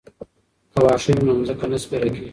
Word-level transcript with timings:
که 0.71 0.77
واښه 0.83 1.11
وي 1.15 1.21
نو 1.27 1.33
ځمکه 1.47 1.65
نه 1.71 1.77
سپیره 1.83 2.09
کیږي. 2.15 2.29